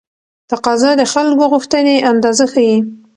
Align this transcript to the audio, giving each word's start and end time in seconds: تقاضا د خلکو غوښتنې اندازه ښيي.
تقاضا 0.51 0.91
د 0.97 1.03
خلکو 1.13 1.43
غوښتنې 1.51 1.95
اندازه 2.11 2.45
ښيي. 2.53 2.77